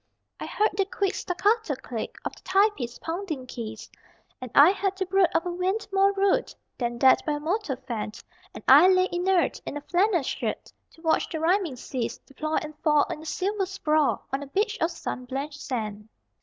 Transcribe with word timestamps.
I 0.39 0.47
heard 0.47 0.71
the 0.75 0.85
quick 0.85 1.13
staccato 1.13 1.75
click 1.75 2.15
Of 2.25 2.35
the 2.35 2.41
typist's 2.41 2.97
pounding 2.97 3.45
keys, 3.45 3.87
And 4.41 4.49
I 4.55 4.71
had 4.71 4.97
to 4.97 5.05
brood 5.05 5.27
of 5.35 5.45
a 5.45 5.51
wind 5.51 5.87
more 5.93 6.11
rude 6.11 6.55
Than 6.79 6.97
that 6.97 7.23
by 7.23 7.33
a 7.33 7.39
motor 7.39 7.75
fanned 7.77 8.23
And 8.55 8.63
I 8.67 8.87
lay 8.87 9.09
inert 9.11 9.61
in 9.63 9.77
a 9.77 9.81
flannel 9.81 10.23
shirt 10.23 10.73
To 10.93 11.03
watch 11.03 11.29
the 11.29 11.39
rhyming 11.39 11.75
seas 11.75 12.17
Deploy 12.17 12.55
and 12.63 12.75
fall 12.79 13.03
in 13.11 13.21
a 13.21 13.25
silver 13.27 13.67
sprawl 13.67 14.23
On 14.33 14.41
a 14.41 14.47
beach 14.47 14.75
of 14.81 14.89
sun 14.89 15.25
blanched 15.25 15.61
sand. 15.61 16.09